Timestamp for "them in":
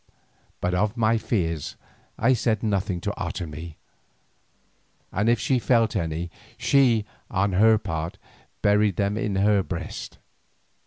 8.95-9.35